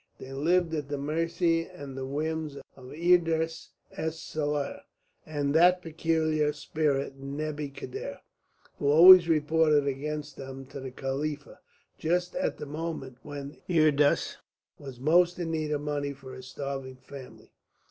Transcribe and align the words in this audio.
They 0.17 0.33
lived 0.33 0.73
at 0.73 0.89
the 0.89 0.97
mercy 0.97 1.69
of 1.69 1.93
the 1.93 2.07
whims 2.07 2.57
of 2.75 2.91
Idris 2.91 3.69
es 3.91 4.19
Saier 4.19 4.81
and 5.27 5.53
that 5.53 5.83
peculiar 5.83 6.53
spirit 6.53 7.19
Nebbi 7.19 7.69
Khiddr, 7.71 8.17
who 8.79 8.87
always 8.87 9.29
reported 9.29 9.85
against 9.85 10.37
them 10.37 10.65
to 10.69 10.79
the 10.79 10.89
Khalifa 10.89 11.59
just 11.99 12.33
at 12.35 12.57
the 12.57 12.65
moment 12.65 13.19
when 13.21 13.57
Idris 13.69 14.37
was 14.79 14.99
most 14.99 15.37
in 15.37 15.51
need 15.51 15.69
of 15.69 15.81
money 15.81 16.13
for 16.13 16.33
his 16.33 16.47
starving 16.47 16.95
family. 16.97 17.51